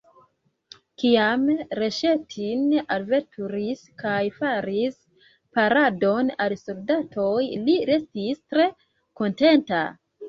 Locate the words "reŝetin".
1.79-2.63